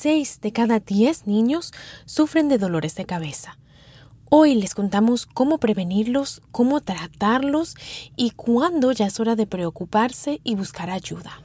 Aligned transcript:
6 0.00 0.40
de 0.40 0.50
cada 0.50 0.80
10 0.80 1.26
niños 1.26 1.72
sufren 2.06 2.48
de 2.48 2.56
dolores 2.56 2.94
de 2.94 3.04
cabeza. 3.04 3.58
Hoy 4.30 4.54
les 4.54 4.74
contamos 4.74 5.26
cómo 5.26 5.58
prevenirlos, 5.58 6.40
cómo 6.52 6.80
tratarlos 6.80 7.74
y 8.16 8.30
cuándo 8.30 8.92
ya 8.92 9.08
es 9.08 9.20
hora 9.20 9.36
de 9.36 9.46
preocuparse 9.46 10.40
y 10.42 10.54
buscar 10.54 10.88
ayuda. 10.88 11.42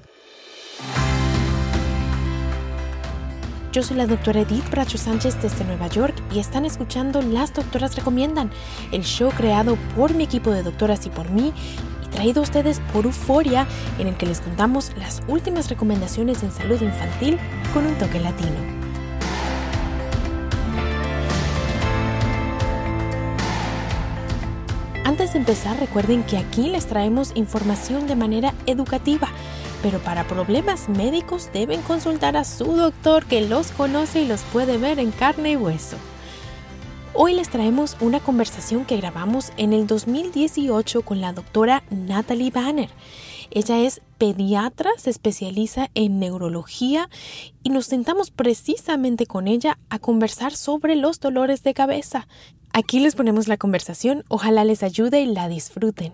Yo 3.73 3.83
soy 3.83 3.97
la 3.97 4.07
doctora 4.07 4.39
Edith 4.39 4.69
Bracho 4.71 4.97
Sánchez 4.97 5.41
desde 5.41 5.65
Nueva 5.65 5.87
York 5.87 6.15
y 6.33 6.39
están 6.39 6.63
escuchando 6.63 7.21
Las 7.21 7.53
Doctoras 7.53 7.97
Recomiendan, 7.97 8.51
el 8.93 9.03
show 9.03 9.31
creado 9.35 9.75
por 9.97 10.13
mi 10.13 10.23
equipo 10.23 10.51
de 10.51 10.63
doctoras 10.63 11.05
y 11.05 11.09
por 11.09 11.29
mí 11.29 11.51
traído 12.16 12.39
a 12.39 12.43
ustedes 12.43 12.79
por 12.93 13.05
Euforia, 13.05 13.68
en 14.00 14.07
el 14.07 14.15
que 14.15 14.25
les 14.25 14.41
contamos 14.41 14.91
las 14.97 15.21
últimas 15.27 15.70
recomendaciones 15.70 16.41
en 16.43 16.52
salud 16.52 16.82
infantil 16.82 17.38
con 17.73 17.86
un 17.86 17.93
toque 17.95 18.20
latino. 18.20 18.75
Antes 25.04 25.33
de 25.33 25.39
empezar, 25.39 25.79
recuerden 25.79 26.24
que 26.24 26.38
aquí 26.38 26.69
les 26.69 26.88
traemos 26.88 27.32
información 27.36 28.07
de 28.07 28.16
manera 28.16 28.54
educativa 28.66 29.29
pero 29.86 30.00
para 30.00 30.24
problemas 30.24 30.89
médicos 30.89 31.52
deben 31.54 31.79
consultar 31.83 32.38
a 32.38 32.44
su 32.44 32.75
doctor 32.75 33.23
que 33.25 33.41
los 33.41 33.69
conoce 33.69 34.22
y 34.22 34.27
los 34.27 34.41
puede 34.41 34.80
ver 34.80 34.97
en 34.97 35.11
carne 35.11 35.52
y 35.52 35.55
hueso. 35.58 35.97
Hoy 37.17 37.33
les 37.33 37.50
traemos 37.50 37.95
una 38.02 38.19
conversación 38.19 38.83
que 38.83 38.97
grabamos 38.97 39.53
en 39.55 39.72
el 39.72 39.88
2018 39.88 41.02
con 41.03 41.22
la 41.22 41.31
doctora 41.31 41.81
Natalie 41.89 42.52
Banner. 42.52 42.89
Ella 43.52 43.80
es 43.80 44.02
pediatra, 44.17 44.89
se 44.97 45.11
especializa 45.11 45.89
en 45.94 46.19
neurología 46.19 47.09
y 47.64 47.69
nos 47.69 47.86
sentamos 47.86 48.31
precisamente 48.31 49.28
con 49.28 49.47
ella 49.47 49.78
a 49.89 49.97
conversar 49.97 50.58
sobre 50.58 50.97
los 50.97 51.22
dolores 51.22 51.64
de 51.64 51.73
cabeza. 51.73 52.27
Aquí 52.73 52.99
les 52.99 53.16
ponemos 53.16 53.47
la 53.47 53.55
conversación, 53.55 54.25
ojalá 54.27 54.66
les 54.66 54.83
ayude 54.83 55.21
y 55.21 55.27
la 55.27 55.47
disfruten 55.47 56.13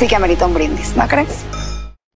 sí 0.00 0.08
que 0.08 0.16
amerita 0.16 0.46
un 0.46 0.54
brindis, 0.54 0.96
¿no 0.96 1.06
crees? 1.06 1.44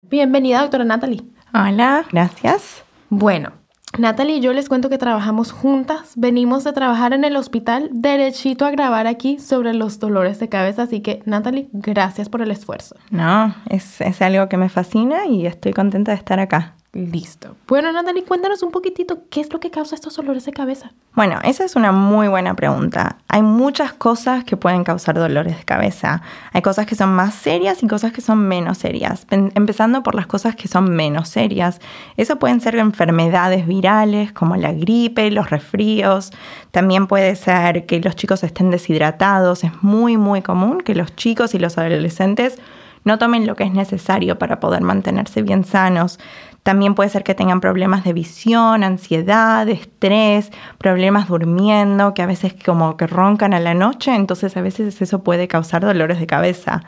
Bienvenida, 0.00 0.62
doctora 0.62 0.84
Natalie. 0.84 1.20
Hola, 1.52 2.06
gracias. 2.10 2.82
Bueno, 3.10 3.52
Natalie 3.98 4.36
y 4.36 4.40
yo 4.40 4.54
les 4.54 4.70
cuento 4.70 4.88
que 4.88 4.96
trabajamos 4.96 5.52
juntas. 5.52 6.14
Venimos 6.16 6.64
de 6.64 6.72
trabajar 6.72 7.12
en 7.12 7.24
el 7.24 7.36
hospital 7.36 7.90
derechito 7.92 8.64
a 8.64 8.70
grabar 8.70 9.06
aquí 9.06 9.38
sobre 9.38 9.74
los 9.74 9.98
dolores 9.98 10.40
de 10.40 10.48
cabeza. 10.48 10.84
Así 10.84 11.02
que, 11.02 11.22
Natalie, 11.26 11.68
gracias 11.74 12.30
por 12.30 12.40
el 12.40 12.52
esfuerzo. 12.52 12.96
No, 13.10 13.54
es, 13.68 14.00
es 14.00 14.22
algo 14.22 14.48
que 14.48 14.56
me 14.56 14.70
fascina 14.70 15.26
y 15.26 15.44
estoy 15.44 15.74
contenta 15.74 16.12
de 16.12 16.16
estar 16.16 16.40
acá. 16.40 16.76
Listo. 16.94 17.56
Bueno, 17.66 17.90
Natalie, 17.90 18.22
cuéntanos 18.22 18.62
un 18.62 18.70
poquitito 18.70 19.22
qué 19.28 19.40
es 19.40 19.52
lo 19.52 19.58
que 19.58 19.72
causa 19.72 19.96
estos 19.96 20.14
dolores 20.14 20.44
de 20.44 20.52
cabeza. 20.52 20.92
Bueno, 21.14 21.40
esa 21.42 21.64
es 21.64 21.74
una 21.74 21.90
muy 21.90 22.28
buena 22.28 22.54
pregunta. 22.54 23.18
Hay 23.26 23.42
muchas 23.42 23.92
cosas 23.92 24.44
que 24.44 24.56
pueden 24.56 24.84
causar 24.84 25.16
dolores 25.16 25.58
de 25.58 25.64
cabeza. 25.64 26.22
Hay 26.52 26.62
cosas 26.62 26.86
que 26.86 26.94
son 26.94 27.12
más 27.12 27.34
serias 27.34 27.82
y 27.82 27.88
cosas 27.88 28.12
que 28.12 28.20
son 28.20 28.46
menos 28.46 28.78
serias. 28.78 29.26
Empezando 29.30 30.04
por 30.04 30.14
las 30.14 30.28
cosas 30.28 30.54
que 30.54 30.68
son 30.68 30.94
menos 30.94 31.28
serias. 31.28 31.80
Eso 32.16 32.38
pueden 32.38 32.60
ser 32.60 32.76
enfermedades 32.76 33.66
virales 33.66 34.30
como 34.32 34.54
la 34.54 34.72
gripe, 34.72 35.32
los 35.32 35.50
resfríos. 35.50 36.30
También 36.70 37.08
puede 37.08 37.34
ser 37.34 37.86
que 37.86 37.98
los 37.98 38.14
chicos 38.14 38.44
estén 38.44 38.70
deshidratados. 38.70 39.64
Es 39.64 39.82
muy, 39.82 40.16
muy 40.16 40.42
común 40.42 40.78
que 40.78 40.94
los 40.94 41.16
chicos 41.16 41.54
y 41.54 41.58
los 41.58 41.76
adolescentes 41.76 42.60
no 43.04 43.18
tomen 43.18 43.46
lo 43.46 43.54
que 43.54 43.64
es 43.64 43.72
necesario 43.72 44.38
para 44.38 44.60
poder 44.60 44.80
mantenerse 44.80 45.42
bien 45.42 45.64
sanos. 45.64 46.18
También 46.64 46.94
puede 46.94 47.10
ser 47.10 47.22
que 47.24 47.34
tengan 47.34 47.60
problemas 47.60 48.04
de 48.04 48.14
visión, 48.14 48.82
ansiedad, 48.82 49.68
estrés, 49.68 50.50
problemas 50.78 51.28
durmiendo, 51.28 52.14
que 52.14 52.22
a 52.22 52.26
veces 52.26 52.54
como 52.64 52.96
que 52.96 53.06
roncan 53.06 53.54
a 53.54 53.60
la 53.60 53.74
noche, 53.74 54.14
entonces 54.14 54.56
a 54.56 54.62
veces 54.62 55.00
eso 55.00 55.22
puede 55.22 55.46
causar 55.46 55.84
dolores 55.84 56.18
de 56.18 56.26
cabeza. 56.26 56.82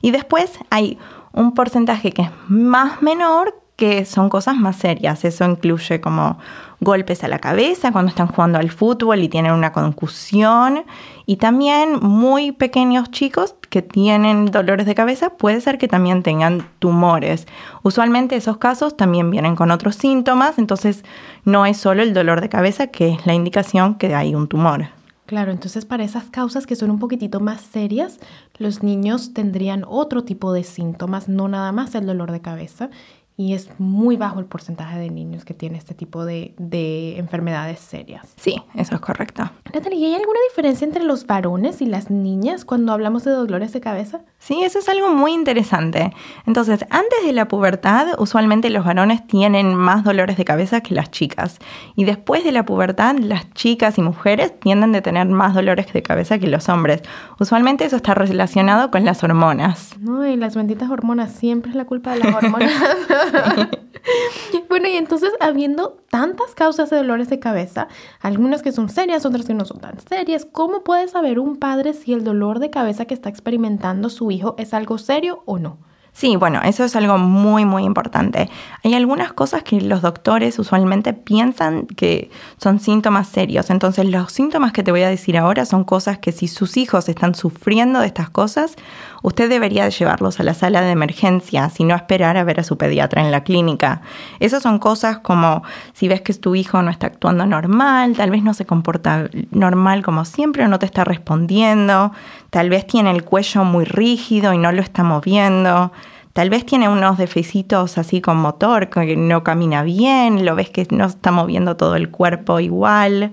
Y 0.00 0.12
después 0.12 0.58
hay 0.70 0.98
un 1.32 1.52
porcentaje 1.54 2.12
que 2.12 2.22
es 2.22 2.30
más 2.46 3.02
menor 3.02 3.60
que 3.76 4.04
son 4.04 4.28
cosas 4.28 4.56
más 4.56 4.76
serias. 4.76 5.24
Eso 5.24 5.44
incluye 5.44 6.00
como 6.00 6.38
golpes 6.80 7.24
a 7.24 7.28
la 7.28 7.38
cabeza 7.38 7.92
cuando 7.92 8.10
están 8.10 8.28
jugando 8.28 8.58
al 8.58 8.70
fútbol 8.70 9.22
y 9.22 9.28
tienen 9.28 9.52
una 9.52 9.72
concusión. 9.72 10.84
Y 11.24 11.36
también 11.36 11.98
muy 12.00 12.52
pequeños 12.52 13.10
chicos 13.10 13.54
que 13.68 13.82
tienen 13.82 14.46
dolores 14.46 14.86
de 14.86 14.94
cabeza, 14.94 15.30
puede 15.30 15.60
ser 15.60 15.78
que 15.78 15.88
también 15.88 16.22
tengan 16.22 16.68
tumores. 16.78 17.46
Usualmente 17.82 18.36
esos 18.36 18.58
casos 18.58 18.96
también 18.96 19.30
vienen 19.30 19.56
con 19.56 19.70
otros 19.70 19.96
síntomas, 19.96 20.58
entonces 20.58 21.04
no 21.44 21.66
es 21.66 21.76
solo 21.76 22.02
el 22.02 22.14
dolor 22.14 22.40
de 22.40 22.48
cabeza 22.48 22.86
que 22.88 23.10
es 23.10 23.26
la 23.26 23.34
indicación 23.34 23.96
que 23.96 24.14
hay 24.14 24.34
un 24.34 24.46
tumor. 24.46 24.88
Claro, 25.26 25.50
entonces 25.50 25.84
para 25.84 26.04
esas 26.04 26.26
causas 26.26 26.66
que 26.66 26.76
son 26.76 26.92
un 26.92 27.00
poquitito 27.00 27.40
más 27.40 27.60
serias, 27.60 28.20
los 28.58 28.84
niños 28.84 29.34
tendrían 29.34 29.84
otro 29.86 30.22
tipo 30.22 30.52
de 30.52 30.62
síntomas, 30.62 31.28
no 31.28 31.48
nada 31.48 31.72
más 31.72 31.96
el 31.96 32.06
dolor 32.06 32.30
de 32.30 32.40
cabeza 32.40 32.90
y 33.36 33.52
es 33.52 33.68
muy 33.78 34.16
bajo 34.16 34.40
el 34.40 34.46
porcentaje 34.46 34.98
de 34.98 35.10
niños 35.10 35.44
que 35.44 35.52
tiene 35.52 35.76
este 35.76 35.94
tipo 35.94 36.24
de, 36.24 36.54
de, 36.58 37.18
enfermedades 37.18 37.80
serias. 37.80 38.32
Sí, 38.36 38.62
eso 38.74 38.94
es 38.94 39.00
correcto. 39.00 39.50
Natalie, 39.76 40.06
¿hay 40.06 40.14
alguna 40.14 40.40
diferencia 40.48 40.86
entre 40.86 41.04
los 41.04 41.26
varones 41.26 41.82
y 41.82 41.84
las 41.84 42.10
niñas 42.10 42.64
cuando 42.64 42.94
hablamos 42.94 43.24
de 43.24 43.32
dolores 43.32 43.74
de 43.74 43.82
cabeza? 43.82 44.22
Sí, 44.38 44.62
eso 44.62 44.78
es 44.78 44.88
algo 44.88 45.10
muy 45.12 45.34
interesante. 45.34 46.14
Entonces, 46.46 46.86
antes 46.88 47.26
de 47.26 47.34
la 47.34 47.46
pubertad, 47.46 48.18
usualmente 48.18 48.70
los 48.70 48.86
varones 48.86 49.26
tienen 49.26 49.74
más 49.74 50.02
dolores 50.02 50.38
de 50.38 50.46
cabeza 50.46 50.80
que 50.80 50.94
las 50.94 51.10
chicas. 51.10 51.58
Y 51.94 52.04
después 52.04 52.42
de 52.42 52.52
la 52.52 52.64
pubertad, 52.64 53.16
las 53.18 53.52
chicas 53.52 53.98
y 53.98 54.00
mujeres 54.00 54.58
tienden 54.58 54.94
a 54.94 55.02
tener 55.02 55.26
más 55.26 55.52
dolores 55.52 55.92
de 55.92 56.02
cabeza 56.02 56.38
que 56.38 56.46
los 56.46 56.70
hombres. 56.70 57.02
Usualmente 57.38 57.84
eso 57.84 57.96
está 57.96 58.14
relacionado 58.14 58.90
con 58.90 59.04
las 59.04 59.22
hormonas. 59.24 59.94
No, 60.00 60.26
y 60.26 60.36
las 60.36 60.56
benditas 60.56 60.88
hormonas, 60.88 61.32
siempre 61.32 61.72
es 61.72 61.76
la 61.76 61.84
culpa 61.84 62.14
de 62.14 62.20
las 62.20 62.34
hormonas. 62.42 62.72
bueno, 64.70 64.88
y 64.88 64.92
entonces, 64.92 65.32
habiendo 65.40 65.98
tantas 66.08 66.54
causas 66.54 66.88
de 66.88 66.96
dolores 66.96 67.28
de 67.28 67.38
cabeza, 67.38 67.88
algunas 68.22 68.62
que 68.62 68.72
son 68.72 68.88
serias, 68.88 69.26
otras 69.26 69.44
que 69.44 69.52
no 69.52 69.65
son 69.66 69.80
tan 69.80 69.98
serias, 70.00 70.44
¿cómo 70.44 70.82
puede 70.82 71.08
saber 71.08 71.38
un 71.38 71.56
padre 71.56 71.92
si 71.92 72.12
el 72.12 72.24
dolor 72.24 72.58
de 72.58 72.70
cabeza 72.70 73.04
que 73.04 73.14
está 73.14 73.28
experimentando 73.28 74.08
su 74.08 74.30
hijo 74.30 74.54
es 74.58 74.72
algo 74.74 74.98
serio 74.98 75.42
o 75.46 75.58
no? 75.58 75.78
Sí, 76.16 76.36
bueno, 76.36 76.62
eso 76.64 76.82
es 76.82 76.96
algo 76.96 77.18
muy, 77.18 77.66
muy 77.66 77.84
importante. 77.84 78.48
Hay 78.82 78.94
algunas 78.94 79.34
cosas 79.34 79.62
que 79.62 79.82
los 79.82 80.00
doctores 80.00 80.58
usualmente 80.58 81.12
piensan 81.12 81.86
que 81.86 82.30
son 82.56 82.80
síntomas 82.80 83.28
serios. 83.28 83.68
Entonces, 83.68 84.06
los 84.06 84.32
síntomas 84.32 84.72
que 84.72 84.82
te 84.82 84.92
voy 84.92 85.02
a 85.02 85.10
decir 85.10 85.36
ahora 85.36 85.66
son 85.66 85.84
cosas 85.84 86.16
que 86.18 86.32
si 86.32 86.48
sus 86.48 86.78
hijos 86.78 87.10
están 87.10 87.34
sufriendo 87.34 88.00
de 88.00 88.06
estas 88.06 88.30
cosas, 88.30 88.76
usted 89.22 89.50
debería 89.50 89.86
llevarlos 89.90 90.40
a 90.40 90.42
la 90.42 90.54
sala 90.54 90.80
de 90.80 90.90
emergencia, 90.92 91.70
y 91.76 91.84
no 91.84 91.94
esperar 91.94 92.38
a 92.38 92.44
ver 92.44 92.60
a 92.60 92.64
su 92.64 92.78
pediatra 92.78 93.20
en 93.20 93.30
la 93.30 93.42
clínica. 93.42 94.00
Esas 94.40 94.62
son 94.62 94.78
cosas 94.78 95.18
como 95.18 95.64
si 95.92 96.08
ves 96.08 96.22
que 96.22 96.32
tu 96.32 96.54
hijo 96.54 96.80
no 96.80 96.90
está 96.90 97.08
actuando 97.08 97.44
normal, 97.44 98.16
tal 98.16 98.30
vez 98.30 98.42
no 98.42 98.54
se 98.54 98.64
comporta 98.64 99.28
normal 99.50 100.02
como 100.02 100.24
siempre 100.24 100.64
o 100.64 100.68
no 100.68 100.78
te 100.78 100.86
está 100.86 101.04
respondiendo, 101.04 102.12
tal 102.48 102.70
vez 102.70 102.86
tiene 102.86 103.10
el 103.10 103.24
cuello 103.24 103.64
muy 103.64 103.84
rígido 103.84 104.54
y 104.54 104.58
no 104.58 104.72
lo 104.72 104.80
está 104.80 105.02
moviendo. 105.02 105.92
Tal 106.36 106.50
vez 106.50 106.66
tiene 106.66 106.86
unos 106.90 107.16
deficitos 107.16 107.96
así 107.96 108.20
con 108.20 108.36
motor, 108.36 108.90
que 108.90 109.16
no 109.16 109.42
camina 109.42 109.82
bien, 109.82 110.44
lo 110.44 110.54
ves 110.54 110.68
que 110.68 110.86
no 110.90 111.06
está 111.06 111.32
moviendo 111.32 111.78
todo 111.78 111.96
el 111.96 112.10
cuerpo 112.10 112.60
igual. 112.60 113.32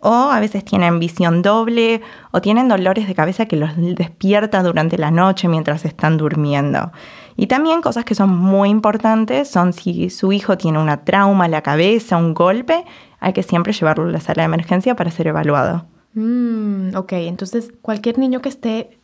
O 0.00 0.32
a 0.32 0.40
veces 0.40 0.64
tienen 0.64 0.98
visión 0.98 1.42
doble 1.42 2.00
o 2.32 2.40
tienen 2.40 2.66
dolores 2.66 3.06
de 3.06 3.14
cabeza 3.14 3.46
que 3.46 3.54
los 3.54 3.70
despierta 3.76 4.64
durante 4.64 4.98
la 4.98 5.12
noche 5.12 5.46
mientras 5.46 5.84
están 5.84 6.16
durmiendo. 6.16 6.90
Y 7.36 7.46
también 7.46 7.82
cosas 7.82 8.04
que 8.04 8.16
son 8.16 8.36
muy 8.36 8.68
importantes 8.68 9.48
son 9.48 9.72
si 9.72 10.10
su 10.10 10.32
hijo 10.32 10.58
tiene 10.58 10.80
una 10.80 11.04
trauma 11.04 11.44
en 11.44 11.52
la 11.52 11.62
cabeza, 11.62 12.16
un 12.16 12.34
golpe, 12.34 12.84
hay 13.20 13.32
que 13.32 13.44
siempre 13.44 13.72
llevarlo 13.72 14.08
a 14.08 14.10
la 14.10 14.20
sala 14.20 14.42
de 14.42 14.46
emergencia 14.46 14.96
para 14.96 15.12
ser 15.12 15.28
evaluado. 15.28 15.84
Mm, 16.14 16.96
ok, 16.96 17.12
entonces 17.12 17.72
cualquier 17.80 18.18
niño 18.18 18.42
que 18.42 18.48
esté 18.48 18.99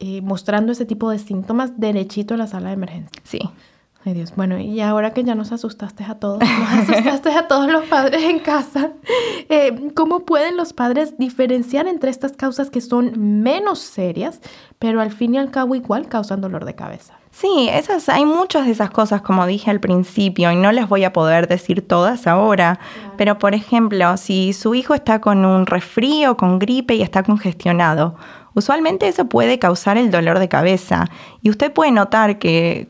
eh, 0.00 0.20
mostrando 0.22 0.72
ese 0.72 0.86
tipo 0.86 1.10
de 1.10 1.18
síntomas 1.18 1.78
derechito 1.78 2.34
a 2.34 2.36
la 2.36 2.46
sala 2.46 2.68
de 2.68 2.74
emergencia. 2.74 3.22
Sí. 3.24 3.40
Ay 4.06 4.14
Dios, 4.14 4.34
bueno, 4.36 4.56
y 4.60 4.80
ahora 4.80 5.12
que 5.12 5.24
ya 5.24 5.34
nos 5.34 5.50
asustaste 5.50 6.04
a 6.04 6.14
todos, 6.20 6.38
nos 6.40 6.88
asustaste 6.88 7.30
a 7.30 7.48
todos 7.48 7.70
los 7.70 7.86
padres 7.86 8.22
en 8.22 8.38
casa, 8.38 8.92
eh, 9.48 9.90
¿cómo 9.96 10.20
pueden 10.20 10.56
los 10.56 10.72
padres 10.72 11.18
diferenciar 11.18 11.88
entre 11.88 12.10
estas 12.10 12.32
causas 12.32 12.70
que 12.70 12.80
son 12.80 13.42
menos 13.42 13.80
serias, 13.80 14.40
pero 14.78 15.00
al 15.00 15.10
fin 15.10 15.34
y 15.34 15.38
al 15.38 15.50
cabo 15.50 15.74
igual 15.74 16.06
causan 16.08 16.40
dolor 16.40 16.64
de 16.64 16.76
cabeza? 16.76 17.14
Sí, 17.32 17.68
esas, 17.70 18.08
hay 18.08 18.24
muchas 18.24 18.66
de 18.66 18.72
esas 18.72 18.90
cosas, 18.90 19.22
como 19.22 19.44
dije 19.44 19.70
al 19.70 19.80
principio, 19.80 20.52
y 20.52 20.56
no 20.56 20.70
les 20.70 20.88
voy 20.88 21.02
a 21.02 21.12
poder 21.12 21.48
decir 21.48 21.86
todas 21.86 22.28
ahora, 22.28 22.78
pero 23.18 23.38
por 23.38 23.54
ejemplo, 23.54 24.16
si 24.16 24.52
su 24.52 24.76
hijo 24.76 24.94
está 24.94 25.20
con 25.20 25.44
un 25.44 25.66
resfrío, 25.66 26.36
con 26.36 26.60
gripe 26.60 26.94
y 26.94 27.02
está 27.02 27.24
congestionado, 27.24 28.14
Usualmente 28.56 29.06
eso 29.06 29.26
puede 29.26 29.58
causar 29.58 29.98
el 29.98 30.10
dolor 30.10 30.38
de 30.38 30.48
cabeza 30.48 31.10
y 31.42 31.50
usted 31.50 31.74
puede 31.74 31.90
notar 31.90 32.38
que 32.38 32.88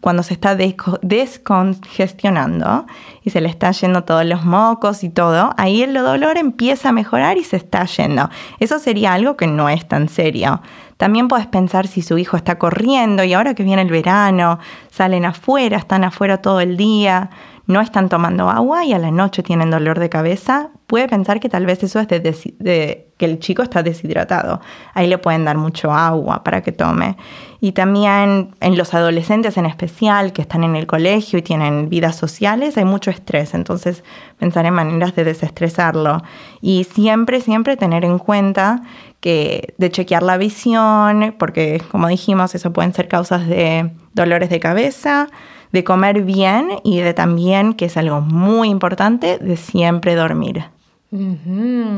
cuando 0.00 0.24
se 0.24 0.34
está 0.34 0.56
descongestionando 0.56 2.86
y 3.22 3.30
se 3.30 3.40
le 3.40 3.48
está 3.48 3.70
yendo 3.70 4.02
todos 4.02 4.26
los 4.26 4.44
mocos 4.44 5.04
y 5.04 5.08
todo, 5.08 5.54
ahí 5.58 5.82
el 5.82 5.94
dolor 5.94 6.38
empieza 6.38 6.88
a 6.88 6.92
mejorar 6.92 7.38
y 7.38 7.44
se 7.44 7.56
está 7.56 7.84
yendo. 7.84 8.30
Eso 8.58 8.80
sería 8.80 9.12
algo 9.12 9.36
que 9.36 9.46
no 9.46 9.68
es 9.68 9.86
tan 9.86 10.08
serio. 10.08 10.60
También 10.96 11.28
puedes 11.28 11.46
pensar 11.46 11.86
si 11.86 12.02
su 12.02 12.18
hijo 12.18 12.36
está 12.36 12.58
corriendo 12.58 13.22
y 13.22 13.32
ahora 13.32 13.54
que 13.54 13.62
viene 13.62 13.82
el 13.82 13.90
verano, 13.90 14.58
salen 14.90 15.24
afuera, 15.24 15.76
están 15.76 16.02
afuera 16.02 16.42
todo 16.42 16.60
el 16.60 16.76
día 16.76 17.30
no 17.66 17.80
están 17.80 18.08
tomando 18.08 18.48
agua 18.48 18.84
y 18.84 18.92
a 18.92 18.98
la 18.98 19.10
noche 19.10 19.42
tienen 19.42 19.70
dolor 19.70 19.98
de 19.98 20.08
cabeza, 20.08 20.70
puede 20.86 21.08
pensar 21.08 21.40
que 21.40 21.48
tal 21.48 21.66
vez 21.66 21.82
eso 21.82 21.98
es 21.98 22.06
de, 22.08 23.08
que 23.16 23.24
el 23.24 23.40
chico 23.40 23.62
está 23.62 23.82
deshidratado. 23.82 24.60
Ahí 24.94 25.08
le 25.08 25.18
pueden 25.18 25.44
dar 25.44 25.56
mucho 25.56 25.92
agua 25.92 26.44
para 26.44 26.62
que 26.62 26.70
tome. 26.70 27.16
Y 27.60 27.72
también 27.72 28.54
en 28.60 28.76
los 28.76 28.94
adolescentes 28.94 29.56
en 29.56 29.66
especial 29.66 30.32
que 30.32 30.42
están 30.42 30.62
en 30.62 30.76
el 30.76 30.86
colegio 30.86 31.40
y 31.40 31.42
tienen 31.42 31.88
vidas 31.88 32.14
sociales, 32.14 32.76
hay 32.76 32.84
mucho 32.84 33.10
estrés. 33.10 33.54
Entonces 33.54 34.04
pensar 34.38 34.64
en 34.66 34.74
maneras 34.74 35.16
de 35.16 35.24
desestresarlo. 35.24 36.22
Y 36.60 36.84
siempre, 36.84 37.40
siempre 37.40 37.76
tener 37.76 38.04
en 38.04 38.18
cuenta 38.18 38.82
que 39.18 39.74
de 39.78 39.90
chequear 39.90 40.22
la 40.22 40.36
visión, 40.36 41.34
porque 41.36 41.82
como 41.90 42.06
dijimos, 42.06 42.54
eso 42.54 42.72
pueden 42.72 42.94
ser 42.94 43.08
causas 43.08 43.48
de 43.48 43.90
dolores 44.12 44.50
de 44.50 44.60
cabeza 44.60 45.28
de 45.72 45.84
comer 45.84 46.22
bien 46.22 46.68
y 46.84 47.00
de 47.00 47.14
también, 47.14 47.74
que 47.74 47.86
es 47.86 47.96
algo 47.96 48.20
muy 48.20 48.68
importante, 48.68 49.38
de 49.38 49.56
siempre 49.56 50.14
dormir. 50.14 50.64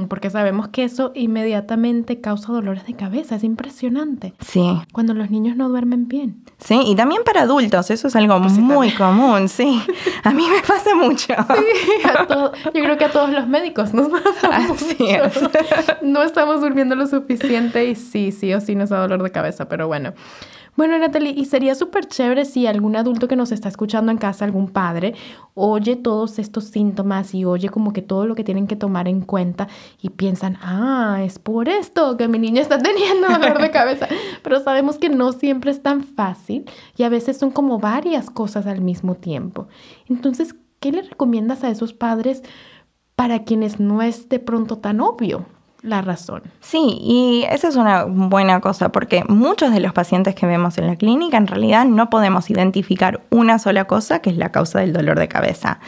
porque 0.09 0.31
sabemos 0.31 0.69
que 0.69 0.85
eso 0.85 1.11
inmediatamente 1.15 2.21
causa 2.21 2.53
dolores 2.53 2.87
de 2.87 2.95
cabeza, 2.95 3.35
es 3.37 3.43
impresionante. 3.45 4.33
Sí. 4.41 4.81
Cuando 4.93 5.13
los 5.15 5.31
niños 5.31 5.57
no 5.57 5.69
duermen 5.69 6.07
bien. 6.09 6.45
Sí, 6.59 6.81
y 6.87 6.95
también 6.95 7.23
para 7.25 7.43
adultos, 7.43 7.91
eso 7.91 8.09
es 8.09 8.17
algo 8.17 8.41
pues 8.41 8.59
muy 8.59 8.91
común, 8.93 9.49
sí. 9.49 9.83
A 10.25 10.31
mí 10.31 10.45
me 10.49 10.61
pasa 10.61 10.95
mucho. 10.95 11.35
Sí, 11.35 12.09
yo 12.75 12.83
creo 12.85 12.99
que 12.99 13.05
a 13.05 13.11
todos 13.11 13.31
los 13.31 13.49
médicos 13.49 13.95
nos 13.95 14.09
pasa 14.09 14.61
mucho. 14.69 14.95
No 16.03 16.23
estamos 16.23 16.61
durmiendo 16.61 16.95
lo 16.95 17.07
suficiente 17.07 17.87
y 17.87 17.95
sí, 17.95 18.33
sí 18.33 18.53
o 18.55 18.61
sí 18.61 18.75
nos 18.75 18.91
da 18.91 18.99
dolor 19.01 19.23
de 19.23 19.31
cabeza, 19.31 19.69
pero 19.69 19.87
bueno. 19.89 20.13
Bueno, 20.79 20.97
Natalie, 20.97 21.35
y 21.37 21.47
sería 21.47 21.75
súper 21.75 22.07
chévere 22.07 22.45
si 22.45 22.69
algún 22.69 22.95
adulto 22.95 23.27
que 23.27 23.35
nos 23.35 23.51
está 23.51 23.69
escuchando 23.69 24.13
en 24.13 24.17
casa, 24.17 24.45
algún 24.45 24.69
padre, 24.69 25.17
oye 25.55 25.97
todos 25.97 26.39
estos 26.39 26.67
síntomas 26.67 27.35
y 27.35 27.45
oye 27.45 27.69
como 27.69 27.93
que 27.93 28.01
todo 28.01 28.27
lo 28.27 28.37
que 28.37 28.45
tienen 28.45 28.69
que 28.69 28.77
tomar 28.77 29.09
en 29.09 29.23
cuenta 29.23 29.67
y 30.01 30.11
piensan, 30.11 30.57
ah, 30.63 31.19
es 31.25 31.41
por 31.41 31.69
esto 31.69 32.17
que 32.17 32.29
mi 32.29 32.39
niño 32.39 32.63
está 32.63 32.79
teniendo 32.79 33.27
dolor 33.41 33.61
de 33.61 33.73
cabeza. 33.73 34.07
Pero 34.45 34.61
sabemos 34.61 34.99
que 34.99 35.09
no 35.09 35.33
siempre 35.33 35.73
es 35.73 35.83
tan 35.83 36.05
fácil 36.05 36.65
y 36.97 37.03
a 37.03 37.09
veces 37.09 37.39
son 37.39 37.51
como 37.51 37.81
varias 37.81 38.31
cosas 38.31 38.69
al 38.69 38.81
mismo 38.81 39.17
tiempo. 39.17 39.67
Entonces, 40.09 40.55
¿qué 40.79 40.93
le 40.93 41.03
recomiendas 41.03 41.65
a 41.65 41.71
esos 41.71 41.93
padres 41.93 42.45
para 43.17 43.43
quienes 43.43 43.81
no 43.81 44.01
es 44.01 44.29
de 44.29 44.39
pronto 44.39 44.79
tan 44.79 45.01
obvio? 45.01 45.45
La 45.83 46.03
razón. 46.03 46.43
Sí, 46.61 46.99
y 47.01 47.45
esa 47.51 47.69
es 47.69 47.77
una 47.77 48.05
buena 48.05 48.61
cosa 48.61 48.91
porque 48.91 49.25
muchos 49.29 49.73
de 49.73 49.81
los 49.81 49.93
pacientes 49.93 50.35
que 50.35 50.47
vemos 50.47 50.77
en 50.79 50.87
la 50.87 50.97
clínica 50.97 51.37
en 51.37 51.47
realidad 51.47 51.85
no 51.85 52.11
podemos 52.11 52.51
identificar 52.51 53.21
una 53.31 53.59
sola 53.59 53.85
cosa 53.85 54.21
que 54.21 54.31
es 54.31 54.37
la 54.37 54.51
causa 54.51 54.81
del 54.81 54.93
dolor 54.93 55.19
de 55.19 55.29
cabeza. 55.29 55.79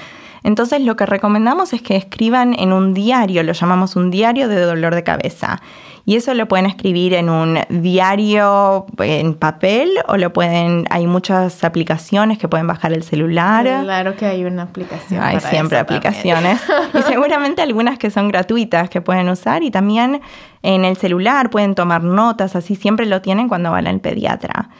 Entonces 0.42 0.80
lo 0.80 0.96
que 0.96 1.06
recomendamos 1.06 1.72
es 1.72 1.82
que 1.82 1.96
escriban 1.96 2.54
en 2.58 2.72
un 2.72 2.94
diario, 2.94 3.42
lo 3.42 3.52
llamamos 3.52 3.96
un 3.96 4.10
diario 4.10 4.48
de 4.48 4.60
dolor 4.60 4.94
de 4.94 5.02
cabeza. 5.02 5.60
Y 6.06 6.16
eso 6.16 6.32
lo 6.34 6.48
pueden 6.48 6.66
escribir 6.66 7.14
en 7.14 7.28
un 7.28 7.58
diario 7.68 8.86
en 8.98 9.34
papel 9.34 9.90
o 10.08 10.16
lo 10.16 10.32
pueden, 10.32 10.86
hay 10.90 11.06
muchas 11.06 11.62
aplicaciones 11.62 12.38
que 12.38 12.48
pueden 12.48 12.66
bajar 12.66 12.92
el 12.92 13.02
celular. 13.02 13.64
Claro 13.82 14.16
que 14.16 14.26
hay 14.26 14.44
una 14.44 14.62
aplicación. 14.62 15.22
Hay 15.22 15.40
siempre 15.40 15.78
aplicaciones. 15.78 16.60
y 16.98 17.02
seguramente 17.02 17.62
algunas 17.62 17.98
que 17.98 18.10
son 18.10 18.28
gratuitas 18.28 18.88
que 18.88 19.00
pueden 19.00 19.28
usar 19.28 19.62
y 19.62 19.70
también 19.70 20.20
en 20.62 20.84
el 20.84 20.96
celular 20.96 21.50
pueden 21.50 21.74
tomar 21.74 22.02
notas, 22.02 22.56
así 22.56 22.76
siempre 22.76 23.06
lo 23.06 23.20
tienen 23.20 23.48
cuando 23.48 23.70
van 23.70 23.86
al 23.86 24.00
pediatra. 24.00 24.70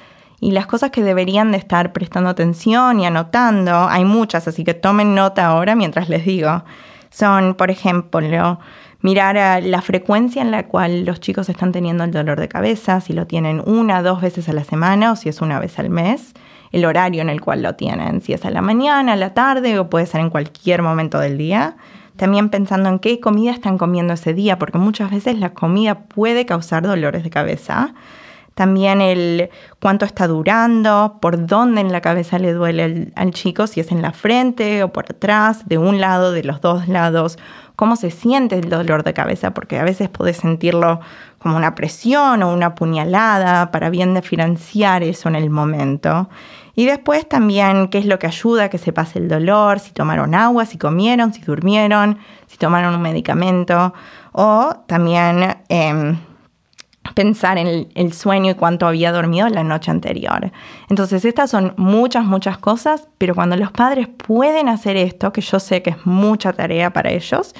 Y 0.40 0.52
las 0.52 0.66
cosas 0.66 0.90
que 0.90 1.02
deberían 1.02 1.52
de 1.52 1.58
estar 1.58 1.92
prestando 1.92 2.30
atención 2.30 2.98
y 2.98 3.06
anotando, 3.06 3.88
hay 3.88 4.04
muchas, 4.04 4.48
así 4.48 4.64
que 4.64 4.72
tomen 4.72 5.14
nota 5.14 5.46
ahora 5.46 5.74
mientras 5.74 6.08
les 6.08 6.24
digo. 6.24 6.64
Son, 7.10 7.54
por 7.54 7.70
ejemplo, 7.70 8.58
mirar 9.02 9.62
la 9.62 9.82
frecuencia 9.82 10.40
en 10.42 10.50
la 10.50 10.66
cual 10.66 11.04
los 11.04 11.20
chicos 11.20 11.48
están 11.48 11.72
teniendo 11.72 12.04
el 12.04 12.10
dolor 12.10 12.40
de 12.40 12.48
cabeza, 12.48 13.00
si 13.00 13.12
lo 13.12 13.26
tienen 13.26 13.62
una, 13.66 14.02
dos 14.02 14.20
veces 14.20 14.48
a 14.48 14.52
la 14.52 14.64
semana 14.64 15.12
o 15.12 15.16
si 15.16 15.28
es 15.28 15.40
una 15.40 15.58
vez 15.58 15.78
al 15.78 15.90
mes, 15.90 16.32
el 16.72 16.84
horario 16.84 17.20
en 17.20 17.28
el 17.28 17.40
cual 17.40 17.62
lo 17.62 17.74
tienen, 17.74 18.20
si 18.20 18.32
es 18.32 18.44
a 18.44 18.50
la 18.50 18.62
mañana, 18.62 19.14
a 19.14 19.16
la 19.16 19.34
tarde 19.34 19.78
o 19.78 19.90
puede 19.90 20.06
ser 20.06 20.20
en 20.20 20.30
cualquier 20.30 20.82
momento 20.82 21.18
del 21.18 21.36
día. 21.36 21.76
También 22.16 22.50
pensando 22.50 22.88
en 22.88 22.98
qué 22.98 23.18
comida 23.18 23.50
están 23.50 23.78
comiendo 23.78 24.12
ese 24.12 24.34
día, 24.34 24.58
porque 24.58 24.78
muchas 24.78 25.10
veces 25.10 25.38
la 25.38 25.54
comida 25.54 26.00
puede 26.00 26.44
causar 26.44 26.82
dolores 26.82 27.24
de 27.24 27.30
cabeza. 27.30 27.94
También 28.60 29.00
el 29.00 29.48
cuánto 29.78 30.04
está 30.04 30.28
durando, 30.28 31.16
por 31.22 31.46
dónde 31.46 31.80
en 31.80 31.92
la 31.92 32.02
cabeza 32.02 32.38
le 32.38 32.52
duele 32.52 33.10
al 33.16 33.30
chico, 33.30 33.66
si 33.66 33.80
es 33.80 33.90
en 33.90 34.02
la 34.02 34.12
frente 34.12 34.82
o 34.82 34.92
por 34.92 35.06
atrás, 35.06 35.66
de 35.66 35.78
un 35.78 35.98
lado, 35.98 36.30
de 36.30 36.44
los 36.44 36.60
dos 36.60 36.86
lados, 36.86 37.38
cómo 37.74 37.96
se 37.96 38.10
siente 38.10 38.56
el 38.58 38.68
dolor 38.68 39.02
de 39.02 39.14
cabeza, 39.14 39.54
porque 39.54 39.78
a 39.78 39.82
veces 39.82 40.10
puedes 40.10 40.36
sentirlo 40.36 41.00
como 41.38 41.56
una 41.56 41.74
presión 41.74 42.42
o 42.42 42.52
una 42.52 42.74
puñalada 42.74 43.70
para 43.70 43.88
bien 43.88 44.12
diferenciar 44.12 45.04
eso 45.04 45.30
en 45.30 45.36
el 45.36 45.48
momento. 45.48 46.28
Y 46.74 46.84
después 46.84 47.26
también 47.26 47.88
qué 47.88 47.96
es 47.96 48.04
lo 48.04 48.18
que 48.18 48.26
ayuda 48.26 48.64
a 48.64 48.68
que 48.68 48.76
se 48.76 48.92
pase 48.92 49.20
el 49.20 49.28
dolor, 49.28 49.80
si 49.80 49.92
tomaron 49.92 50.34
agua, 50.34 50.66
si 50.66 50.76
comieron, 50.76 51.32
si 51.32 51.40
durmieron, 51.40 52.18
si 52.46 52.58
tomaron 52.58 52.94
un 52.94 53.00
medicamento. 53.00 53.94
O 54.32 54.84
también... 54.86 55.56
Em, 55.70 56.18
pensar 57.14 57.58
en 57.58 57.88
el, 57.94 58.12
sueño 58.12 58.52
y 58.52 58.54
cuánto 58.54 58.86
había 58.86 59.12
dormido 59.12 59.48
la 59.48 59.64
noche 59.64 59.90
anterior. 59.90 60.52
Entonces, 60.88 61.24
estas 61.24 61.50
son 61.50 61.74
muchas, 61.76 62.24
muchas 62.24 62.58
cosas, 62.58 63.08
pero 63.18 63.34
cuando 63.34 63.56
los 63.56 63.72
padres 63.72 64.08
pueden 64.08 64.68
hacer 64.68 64.96
esto, 64.96 65.32
que 65.32 65.40
yo 65.40 65.58
sé 65.58 65.82
que 65.82 65.90
es 65.90 66.06
mucha 66.06 66.52
tarea 66.52 66.92
para 66.92 67.10
ellos, 67.10 67.54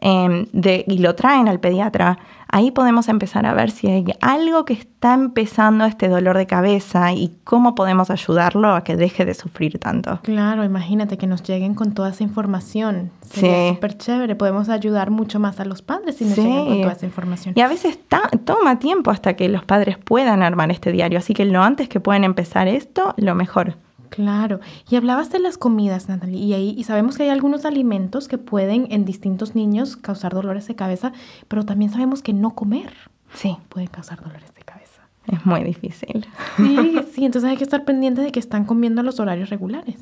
em, 0.00 0.46
de, 0.52 0.84
y 0.88 0.98
lo 0.98 1.14
traen 1.14 1.48
al 1.48 1.60
pediatra, 1.60 2.18
ahí 2.48 2.70
podemos 2.70 3.08
empezar 3.08 3.46
a 3.46 3.54
ver 3.54 3.70
si 3.70 3.86
hay 3.88 4.04
algo 4.20 4.64
que 4.64 4.72
está 4.72 5.14
empezando 5.14 5.84
este 5.84 6.08
dolor 6.08 6.36
de 6.36 6.46
cabeza 6.46 7.12
y 7.12 7.36
cómo 7.44 7.74
podemos 7.74 8.10
ayudarlo 8.10 8.74
a 8.74 8.82
que 8.82 8.96
deje 8.96 9.24
de 9.24 9.34
sufrir 9.34 9.78
tanto. 9.78 10.20
Claro, 10.22 10.64
imagínate 10.64 11.16
que 11.18 11.26
nos 11.26 11.42
lleguen 11.42 11.74
con 11.74 11.92
toda 11.94 12.10
esa 12.10 12.22
información. 12.24 13.10
Sería 13.22 13.68
Sí. 13.68 13.74
súper 13.74 13.98
chévere. 13.98 14.34
Podemos 14.34 14.68
ayudar 14.68 15.10
mucho 15.10 15.38
más 15.38 15.60
a 15.60 15.64
los 15.64 15.82
padres 15.82 16.16
si 16.16 16.24
nos 16.24 16.34
Sí. 16.34 16.42
llegan 16.42 16.66
con 16.66 16.80
toda 16.82 16.92
esa 16.92 17.06
información. 17.06 17.54
Y 17.56 17.60
a 17.60 17.68
veces 17.68 17.98
ta- 18.08 18.30
toma 18.44 18.78
tiempo 18.78 19.10
hasta 19.10 19.34
que 19.34 19.48
los 19.48 19.64
padres 19.64 19.96
puedan 19.98 20.42
armar 20.42 20.70
este 20.70 20.92
diario, 20.92 21.18
así 21.18 21.34
que 21.34 21.44
lo 21.44 21.62
antes 21.62 21.88
que 21.88 22.00
pueden 22.00 22.24
empezar 22.24 22.66
esto, 22.68 23.14
lo 23.16 23.34
mejor. 23.34 23.76
Claro. 24.10 24.60
Y 24.90 24.96
hablabas 24.96 25.30
de 25.30 25.38
las 25.38 25.56
comidas, 25.56 26.08
Natalie, 26.08 26.38
y, 26.38 26.52
ahí, 26.52 26.74
y 26.76 26.84
sabemos 26.84 27.16
que 27.16 27.22
hay 27.22 27.28
algunos 27.30 27.64
alimentos 27.64 28.28
que 28.28 28.38
pueden 28.38 28.86
en 28.90 29.04
distintos 29.04 29.54
niños 29.54 29.96
causar 29.96 30.34
dolores 30.34 30.66
de 30.68 30.74
cabeza, 30.74 31.12
pero 31.48 31.64
también 31.64 31.90
sabemos 31.90 32.22
que 32.22 32.32
no 32.32 32.50
comer 32.54 32.92
Sí, 33.34 33.56
puede 33.68 33.86
causar 33.88 34.20
dolores 34.20 34.52
de 34.54 34.62
cabeza. 34.62 35.02
es 35.28 35.46
muy 35.46 35.62
difícil. 35.62 36.26
Sí, 36.56 36.98
sí, 37.14 37.24
entonces 37.24 37.48
hay 37.50 37.56
que 37.56 37.64
estar 37.64 37.84
pendiente 37.84 38.20
de 38.20 38.32
que 38.32 38.40
están 38.40 38.64
comiendo 38.64 39.00
a 39.00 39.04
los 39.04 39.20
horarios 39.20 39.48
regulares. 39.50 39.96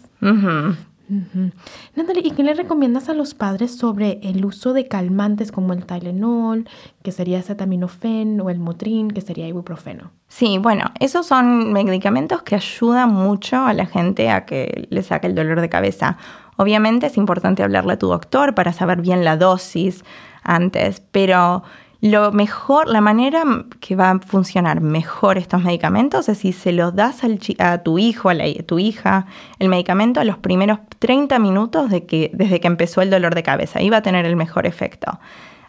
Natalie, 1.94 2.22
¿y 2.24 2.30
qué 2.32 2.42
le 2.42 2.54
recomiendas 2.54 3.08
a 3.08 3.14
los 3.14 3.34
padres 3.34 3.76
sobre 3.76 4.20
el 4.22 4.44
uso 4.44 4.72
de 4.72 4.88
calmantes 4.88 5.52
como 5.52 5.72
el 5.72 5.86
Tylenol, 5.86 6.68
que 7.02 7.12
sería 7.12 7.38
acetaminofén, 7.38 8.40
o 8.40 8.50
el 8.50 8.58
Motrin, 8.58 9.10
que 9.10 9.20
sería 9.20 9.48
ibuprofeno? 9.48 10.10
Sí, 10.28 10.58
bueno, 10.58 10.84
esos 11.00 11.26
son 11.26 11.72
medicamentos 11.72 12.42
que 12.42 12.56
ayudan 12.56 13.12
mucho 13.12 13.64
a 13.64 13.72
la 13.72 13.86
gente 13.86 14.30
a 14.30 14.44
que 14.44 14.86
le 14.90 15.02
saque 15.02 15.26
el 15.26 15.34
dolor 15.34 15.60
de 15.60 15.68
cabeza. 15.68 16.18
Obviamente 16.56 17.06
es 17.06 17.16
importante 17.16 17.62
hablarle 17.62 17.94
a 17.94 17.98
tu 17.98 18.08
doctor 18.08 18.54
para 18.54 18.72
saber 18.72 19.00
bien 19.00 19.24
la 19.24 19.36
dosis 19.36 20.04
antes, 20.42 21.00
pero 21.12 21.62
lo 22.00 22.30
mejor, 22.30 22.88
la 22.88 23.00
manera 23.00 23.42
que 23.80 23.96
va 23.96 24.10
a 24.10 24.18
funcionar 24.20 24.80
mejor 24.80 25.36
estos 25.36 25.62
medicamentos 25.64 26.28
es 26.28 26.38
si 26.38 26.52
se 26.52 26.70
los 26.72 26.94
das 26.94 27.24
al 27.24 27.40
a 27.58 27.78
tu 27.78 27.98
hijo, 27.98 28.28
a, 28.28 28.34
la- 28.34 28.44
a 28.44 28.62
tu 28.64 28.78
hija, 28.78 29.26
el 29.58 29.68
medicamento 29.68 30.20
a 30.20 30.24
los 30.24 30.38
primeros 30.38 30.78
30 31.00 31.38
minutos 31.40 31.90
de 31.90 32.06
que, 32.06 32.30
desde 32.34 32.60
que 32.60 32.68
empezó 32.68 33.02
el 33.02 33.10
dolor 33.10 33.34
de 33.34 33.42
cabeza. 33.42 33.80
Ahí 33.80 33.90
va 33.90 33.96
a 33.98 34.02
tener 34.02 34.26
el 34.26 34.36
mejor 34.36 34.64
efecto. 34.66 35.18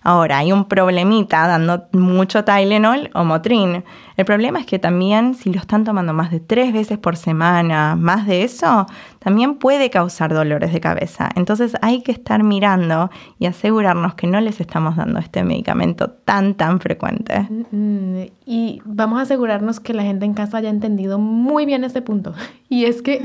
Ahora, 0.02 0.40
hay 0.40 0.52
un 0.52 0.66
problemita 0.66 1.48
dando 1.48 1.88
mucho 1.94 2.44
Tylenol 2.44 3.10
o 3.14 3.24
Motrin. 3.24 3.84
El 4.18 4.26
problema 4.26 4.60
es 4.60 4.66
que 4.66 4.80
también 4.80 5.34
si 5.34 5.52
lo 5.52 5.60
están 5.60 5.84
tomando 5.84 6.14
más 6.14 6.32
de 6.32 6.40
tres 6.40 6.74
veces 6.74 6.98
por 6.98 7.16
semana, 7.16 7.96
más 7.96 8.28
de 8.28 8.44
eso, 8.44 8.86
también 9.20 9.56
puede 9.56 9.90
causar 9.90 10.34
dolores 10.34 10.74
de 10.74 10.80
cabeza. 10.80 11.30
Entonces 11.36 11.78
hay 11.82 12.02
que 12.02 12.12
estar 12.12 12.44
mirando 12.44 13.10
y 13.38 13.46
asegurarnos 13.46 14.16
que 14.16 14.28
no 14.28 14.42
les 14.42 14.60
estamos 14.60 14.96
dando 14.96 15.20
este 15.20 15.44
medicamento 15.44 16.10
tan, 16.10 16.56
tan 16.56 16.80
frecuente. 16.80 17.48
Mm, 17.72 18.24
Y 18.46 18.82
vamos 18.84 19.20
a 19.20 19.24
asegurarnos 19.24 19.80
que 19.80 19.94
la 19.94 20.04
gente 20.04 20.26
en 20.26 20.34
casa 20.34 20.58
haya 20.58 20.70
entendido 20.70 21.20
muy 21.20 21.66
bien 21.66 21.84
ese 21.84 22.02
punto. 22.02 22.34
Y 22.72 22.86
es 22.86 23.02
que 23.02 23.20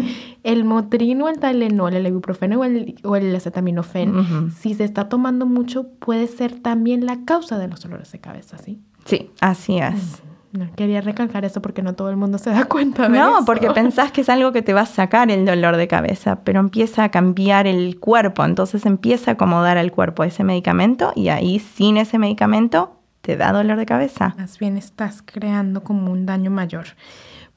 el 0.45 0.65
Motrin 0.65 1.21
o 1.23 1.29
el 1.29 1.41
Tylenol, 1.41 1.95
el 1.95 2.07
ibuprofeno 2.07 2.61
o 2.61 2.65
el, 2.65 2.95
o 3.03 3.17
el 3.17 3.35
acetaminofén, 3.35 4.51
si 4.57 4.75
se 4.75 4.85
está 4.85 5.09
tomando 5.09 5.47
mucho, 5.47 5.89
puede 5.99 6.27
ser 6.29 6.61
también 6.61 7.05
la 7.07 7.25
causa 7.25 7.59
de 7.59 7.67
los 7.67 7.81
dolores 7.81 8.13
de 8.13 8.21
cabeza, 8.21 8.59
¿sí? 8.59 8.81
Sí, 9.05 9.31
así 9.41 9.79
es. 9.79 10.23
No, 10.53 10.69
quería 10.77 11.01
recalcar 11.01 11.45
eso 11.45 11.61
porque 11.61 11.83
no 11.83 11.95
todo 11.95 12.11
el 12.11 12.17
mundo 12.17 12.39
se 12.39 12.51
da 12.51 12.65
cuenta 12.69 13.09
de 13.09 13.19
No, 13.19 13.39
eso. 13.39 13.45
porque 13.45 13.71
pensás 13.73 14.13
que 14.13 14.21
es 14.21 14.29
algo 14.29 14.53
que 14.53 14.63
te 14.63 14.73
va 14.73 14.83
a 14.83 14.87
sacar 14.87 15.29
el 15.33 15.45
dolor 15.45 15.77
de 15.77 15.89
cabeza, 15.89 16.45
pero 16.45 16.61
empieza 16.61 17.03
a 17.03 17.09
cambiar 17.11 17.67
el 17.67 17.99
cuerpo, 17.99 18.45
entonces 18.45 18.87
empieza 18.87 19.33
a 19.33 19.35
acomodar 19.35 19.79
al 19.79 19.91
cuerpo 19.91 20.23
ese 20.23 20.45
medicamento 20.45 21.13
y 21.17 21.29
ahí 21.29 21.59
sin 21.59 21.97
ese 21.97 22.19
medicamento 22.21 22.93
te 23.21 23.37
da 23.37 23.51
dolor 23.53 23.79
de 23.79 23.87
cabeza. 23.87 24.35
Más 24.39 24.59
bien 24.61 24.77
estás 24.77 25.23
creando 25.23 25.83
como 25.83 26.13
un 26.13 26.25
daño 26.27 26.51
mayor. 26.53 26.85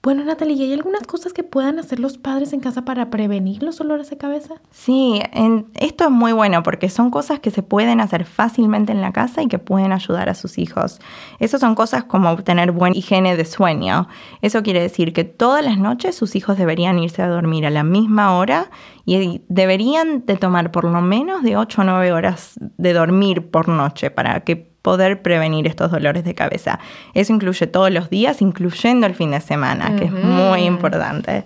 Bueno, 0.04 0.24
Natalie, 0.24 0.56
¿y 0.56 0.64
hay 0.64 0.74
algunas 0.74 1.02
cosas 1.04 1.34
que 1.34 1.44
puedan 1.44 1.80
hacer 1.80 2.00
los 2.00 2.18
padres 2.18 2.54
en 2.54 2.62
casa 2.62 2.86
para 2.86 3.10
prevenir 3.10 3.62
los 3.62 3.78
dolores 3.78 4.10
de 4.10 4.18
cabeza? 4.18 4.54
Sí, 4.72 5.20
en- 5.34 5.68
esto 5.76 6.06
es 6.06 6.12
muy 6.12 6.32
bueno 6.32 6.64
porque 6.64 6.88
son 6.90 7.10
cosas 7.10 7.42
que 7.42 7.52
se 7.52 7.62
pueden 7.62 8.00
hacer 8.00 8.24
fácilmente 8.24 8.94
en 8.94 9.02
la 9.02 9.12
casa 9.12 9.42
y 9.42 9.48
que 9.48 9.60
pueden 9.60 9.92
ayudar 9.92 10.30
a 10.30 10.34
sus 10.36 10.60
hijos. 10.60 11.00
Esas 11.40 11.60
son 11.60 11.76
cosas 11.76 12.06
como 12.06 12.38
tener 12.44 12.72
buena 12.72 12.96
higiene 12.96 13.36
de 13.36 13.44
sueño. 13.44 14.08
Eso 14.42 14.64
quiere 14.64 14.82
decir 14.82 15.12
que 15.12 15.26
todas 15.26 15.66
las 15.66 15.78
noches 15.78 16.16
sus 16.16 16.38
hijos 16.38 16.58
deberían 16.58 17.00
irse 17.00 17.22
a 17.22 17.28
dormir 17.28 17.66
a 17.66 17.70
la 17.70 17.84
misma 17.84 18.38
hora 18.38 18.70
y 19.04 19.42
deberían 19.50 20.26
de 20.26 20.38
tomar 20.38 20.72
por 20.72 20.86
lo 20.86 21.02
menos 21.02 21.44
de 21.44 21.58
8 21.58 21.82
o 21.82 21.84
9 21.84 22.14
horas 22.14 22.54
de 22.60 22.94
dormir 22.94 23.50
por 23.52 23.68
noche 23.68 24.10
para 24.10 24.42
que 24.42 24.67
poder 24.82 25.22
prevenir 25.22 25.68
estos 25.68 25.92
dolores 25.92 26.24
de 26.24 26.36
cabeza. 26.36 26.80
Eso 27.14 27.34
incluye 27.34 27.68
todos 27.68 27.92
los 27.92 28.10
días, 28.10 28.42
incluyendo 28.42 29.06
el 29.06 29.16
fin 29.16 29.32
de 29.32 29.42
semana, 29.42 29.96
que 29.96 30.06
es 30.06 30.12
muy 30.12 30.62
importante. 30.62 31.46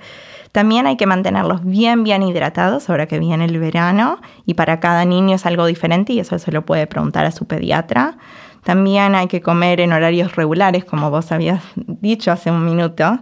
También 0.51 0.85
hay 0.85 0.97
que 0.97 1.05
mantenerlos 1.05 1.63
bien, 1.63 2.03
bien 2.03 2.23
hidratados 2.23 2.89
ahora 2.89 3.07
que 3.07 3.19
viene 3.19 3.45
el 3.45 3.57
verano 3.57 4.19
y 4.45 4.55
para 4.55 4.79
cada 4.81 5.05
niño 5.05 5.35
es 5.35 5.45
algo 5.45 5.65
diferente 5.65 6.11
y 6.13 6.19
eso 6.19 6.37
se 6.39 6.51
lo 6.51 6.65
puede 6.65 6.87
preguntar 6.87 7.25
a 7.25 7.31
su 7.31 7.45
pediatra. 7.45 8.17
También 8.63 9.15
hay 9.15 9.27
que 9.27 9.41
comer 9.41 9.79
en 9.79 9.93
horarios 9.93 10.35
regulares, 10.35 10.85
como 10.85 11.09
vos 11.09 11.31
habías 11.31 11.63
dicho 11.75 12.31
hace 12.31 12.51
un 12.51 12.65
minuto. 12.65 13.19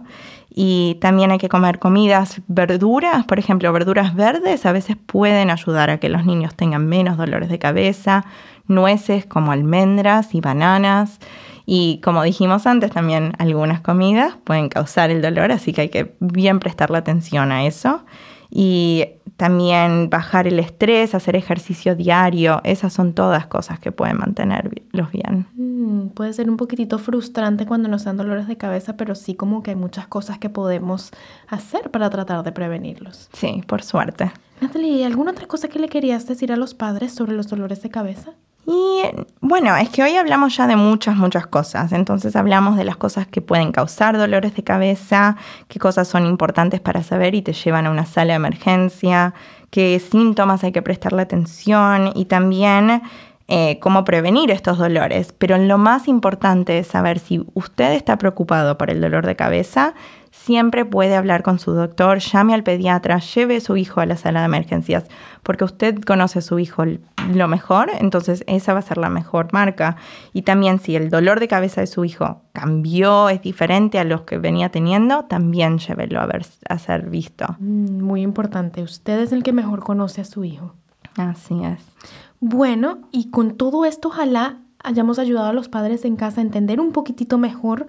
Y 0.52 0.98
también 1.00 1.30
hay 1.30 1.38
que 1.38 1.48
comer 1.48 1.78
comidas, 1.78 2.42
verduras, 2.48 3.24
por 3.24 3.38
ejemplo, 3.38 3.72
verduras 3.72 4.16
verdes 4.16 4.66
a 4.66 4.72
veces 4.72 4.96
pueden 4.96 5.48
ayudar 5.48 5.90
a 5.90 5.98
que 5.98 6.08
los 6.08 6.24
niños 6.26 6.56
tengan 6.56 6.88
menos 6.88 7.16
dolores 7.16 7.48
de 7.48 7.60
cabeza, 7.60 8.24
nueces 8.66 9.26
como 9.26 9.52
almendras 9.52 10.34
y 10.34 10.40
bananas. 10.40 11.20
Y 11.66 12.00
como 12.02 12.24
dijimos 12.24 12.66
antes, 12.66 12.90
también 12.90 13.32
algunas 13.38 13.80
comidas 13.80 14.36
pueden 14.42 14.68
causar 14.68 15.10
el 15.10 15.22
dolor, 15.22 15.52
así 15.52 15.72
que 15.72 15.82
hay 15.82 15.88
que 15.88 16.16
bien 16.18 16.58
prestarle 16.58 16.98
atención 16.98 17.52
a 17.52 17.64
eso. 17.64 18.04
Y 18.50 19.06
también 19.36 20.10
bajar 20.10 20.46
el 20.46 20.58
estrés, 20.58 21.14
hacer 21.14 21.34
ejercicio 21.34 21.94
diario, 21.94 22.60
esas 22.64 22.92
son 22.92 23.14
todas 23.14 23.46
cosas 23.46 23.78
que 23.78 23.90
pueden 23.90 24.18
mantenerlos 24.18 25.10
bien. 25.12 25.46
Mm, 25.54 26.08
puede 26.08 26.32
ser 26.34 26.50
un 26.50 26.58
poquitito 26.58 26.98
frustrante 26.98 27.64
cuando 27.64 27.88
nos 27.88 28.04
dan 28.04 28.18
dolores 28.18 28.48
de 28.48 28.56
cabeza, 28.58 28.98
pero 28.98 29.14
sí 29.14 29.34
como 29.34 29.62
que 29.62 29.70
hay 29.70 29.76
muchas 29.76 30.06
cosas 30.06 30.38
que 30.38 30.50
podemos 30.50 31.10
hacer 31.48 31.90
para 31.90 32.10
tratar 32.10 32.42
de 32.42 32.52
prevenirlos. 32.52 33.30
Sí, 33.32 33.62
por 33.66 33.82
suerte. 33.82 34.30
Natalie, 34.60 34.98
¿y 34.98 35.02
alguna 35.04 35.30
otra 35.30 35.46
cosa 35.46 35.68
que 35.68 35.78
le 35.78 35.88
querías 35.88 36.26
decir 36.26 36.52
a 36.52 36.56
los 36.56 36.74
padres 36.74 37.14
sobre 37.14 37.32
los 37.32 37.48
dolores 37.48 37.82
de 37.82 37.88
cabeza? 37.88 38.32
Y 38.66 39.02
bueno, 39.40 39.76
es 39.76 39.88
que 39.88 40.02
hoy 40.02 40.16
hablamos 40.16 40.56
ya 40.56 40.66
de 40.66 40.76
muchas, 40.76 41.16
muchas 41.16 41.46
cosas. 41.46 41.92
Entonces 41.92 42.36
hablamos 42.36 42.76
de 42.76 42.84
las 42.84 42.96
cosas 42.96 43.26
que 43.26 43.40
pueden 43.40 43.72
causar 43.72 44.16
dolores 44.16 44.54
de 44.54 44.62
cabeza, 44.62 45.36
qué 45.68 45.78
cosas 45.78 46.06
son 46.08 46.26
importantes 46.26 46.80
para 46.80 47.02
saber 47.02 47.34
y 47.34 47.42
te 47.42 47.52
llevan 47.52 47.86
a 47.86 47.90
una 47.90 48.06
sala 48.06 48.34
de 48.34 48.36
emergencia, 48.36 49.34
qué 49.70 49.98
síntomas 49.98 50.62
hay 50.62 50.72
que 50.72 50.82
prestarle 50.82 51.22
atención 51.22 52.12
y 52.14 52.26
también 52.26 53.02
eh, 53.48 53.80
cómo 53.80 54.04
prevenir 54.04 54.52
estos 54.52 54.78
dolores. 54.78 55.34
Pero 55.36 55.58
lo 55.58 55.76
más 55.76 56.06
importante 56.06 56.78
es 56.78 56.86
saber 56.86 57.18
si 57.18 57.44
usted 57.54 57.94
está 57.94 58.16
preocupado 58.16 58.78
por 58.78 58.90
el 58.90 59.00
dolor 59.00 59.26
de 59.26 59.34
cabeza, 59.34 59.94
siempre 60.44 60.84
puede 60.84 61.16
hablar 61.16 61.42
con 61.42 61.58
su 61.58 61.72
doctor, 61.72 62.18
llame 62.18 62.54
al 62.54 62.62
pediatra, 62.62 63.18
lleve 63.18 63.56
a 63.56 63.60
su 63.60 63.76
hijo 63.76 64.00
a 64.00 64.06
la 64.06 64.16
sala 64.16 64.40
de 64.40 64.46
emergencias, 64.46 65.04
porque 65.42 65.64
usted 65.64 66.00
conoce 66.00 66.38
a 66.38 66.42
su 66.42 66.58
hijo 66.58 66.84
lo 67.32 67.48
mejor, 67.48 67.90
entonces 67.98 68.42
esa 68.46 68.72
va 68.72 68.78
a 68.78 68.82
ser 68.82 68.98
la 68.98 69.10
mejor 69.10 69.52
marca. 69.52 69.96
Y 70.32 70.42
también 70.42 70.78
si 70.78 70.96
el 70.96 71.10
dolor 71.10 71.40
de 71.40 71.48
cabeza 71.48 71.82
de 71.82 71.86
su 71.86 72.04
hijo 72.04 72.42
cambió, 72.52 73.28
es 73.28 73.42
diferente 73.42 73.98
a 73.98 74.04
los 74.04 74.22
que 74.22 74.38
venía 74.38 74.70
teniendo, 74.70 75.24
también 75.24 75.78
llévelo 75.78 76.20
a, 76.20 76.26
ver, 76.26 76.46
a 76.68 76.78
ser 76.78 77.10
visto. 77.10 77.56
Mm, 77.58 78.02
muy 78.02 78.22
importante, 78.22 78.82
usted 78.82 79.20
es 79.20 79.32
el 79.32 79.42
que 79.42 79.52
mejor 79.52 79.80
conoce 79.80 80.22
a 80.22 80.24
su 80.24 80.44
hijo. 80.44 80.74
Así 81.16 81.62
es. 81.64 81.82
Bueno, 82.40 83.00
y 83.12 83.30
con 83.30 83.56
todo 83.56 83.84
esto 83.84 84.08
ojalá 84.08 84.60
hayamos 84.82 85.18
ayudado 85.18 85.48
a 85.48 85.52
los 85.52 85.68
padres 85.68 86.06
en 86.06 86.16
casa 86.16 86.40
a 86.40 86.44
entender 86.44 86.80
un 86.80 86.92
poquitito 86.92 87.36
mejor 87.36 87.86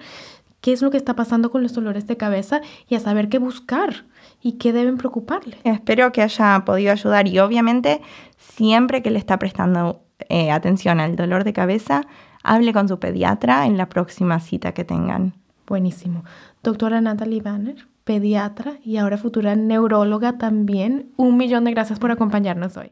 qué 0.62 0.72
es 0.72 0.82
lo 0.82 0.91
que 0.91 0.98
está 0.98 1.15
pasando 1.15 1.51
con 1.51 1.63
los 1.63 1.74
dolores 1.74 2.08
de 2.08 2.18
cabeza 2.18 2.62
y 2.88 2.96
a 2.96 3.00
saber 3.00 3.30
qué 3.30 3.39
buscar 3.39 4.06
y 4.41 4.53
qué 4.53 4.72
deben 4.72 4.98
preocuparle. 4.98 5.58
Espero 5.63 6.12
que 6.12 6.22
haya 6.22 6.63
podido 6.65 6.91
ayudar 6.91 7.27
y 7.27 7.39
obviamente 7.39 8.01
siempre 8.38 9.01
que 9.01 9.12
le 9.12 9.20
está 9.20 9.38
prestando 9.38 10.03
eh, 10.30 10.51
atención 10.51 11.00
al 11.00 11.15
dolor 11.15 11.44
de 11.44 11.53
cabeza, 11.53 12.03
hable 12.44 12.74
con 12.74 12.88
su 12.88 13.00
pediatra 13.00 13.65
en 13.65 13.77
la 13.77 13.89
próxima 13.89 14.39
cita 14.39 14.74
que 14.74 14.84
tengan. 14.84 15.34
Buenísimo. 15.68 16.24
Doctora 16.63 17.01
Natalie 17.01 17.41
Banner, 17.41 17.88
pediatra 18.03 18.74
y 18.84 18.98
ahora 18.98 19.18
futura 19.18 19.56
neuróloga 19.56 20.38
también. 20.38 21.12
Un 21.18 21.38
millón 21.38 21.63
de 21.63 21.72
gracias 21.72 21.98
por 21.98 22.12
acompañarnos 22.12 22.77
hoy. 22.77 22.91